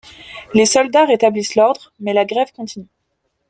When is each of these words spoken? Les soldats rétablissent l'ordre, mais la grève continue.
Les 0.55 0.65
soldats 0.65 1.05
rétablissent 1.05 1.53
l'ordre, 1.53 1.93
mais 1.99 2.11
la 2.13 2.25
grève 2.25 2.51
continue. 2.53 2.87